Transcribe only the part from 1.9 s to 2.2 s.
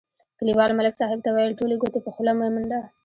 په